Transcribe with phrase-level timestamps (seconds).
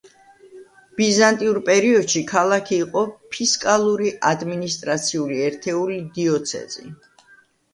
[1.01, 3.03] ბიზანტიურ პერიოდში, ქალაქი იყო
[3.35, 6.89] ფისკალური ადმინისტრაციული ერთეული „დიოცეზი“.